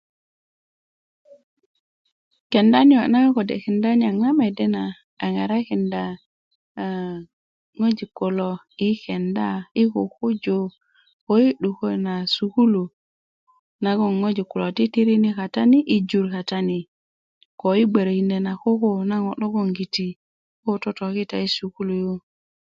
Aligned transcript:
kenda 2.51 2.79
niyo' 2.85 3.05
na 3.11 3.19
kode' 3.35 3.63
kenda 3.63 3.89
niyaŋ 3.99 4.15
na 4.23 4.29
mede 4.39 4.65
na 4.75 4.83
a 5.23 5.25
ŋarakinda 5.33 6.03
a 6.83 6.85
ŋwajik 7.77 8.11
kulo 8.17 8.49
i 8.87 8.89
kenda 9.03 9.47
i 9.81 9.83
kukuju 9.91 10.59
koko 11.25 11.33
yi 11.43 11.49
'dukö 11.59 11.89
na 12.05 12.13
sukulu 12.35 12.83
naŋ 13.83 13.97
ŋwajik 14.19 14.47
kulo 14.51 14.67
titirini 14.77 15.31
kata 15.39 15.61
ni 15.71 15.79
i 15.95 15.97
jur 16.09 16.25
kata 16.35 16.57
ni 16.67 16.79
ko 17.59 17.67
i 17.81 17.83
gböraökindö 17.91 18.37
na 18.45 18.53
koko 18.61 18.89
ŋo' 19.09 19.37
logoŋgiti 19.41 20.07
koko 20.63 20.75
totokita 20.83 21.35
i 21.45 21.47
sukulu 21.57 21.93
yu 22.03 22.13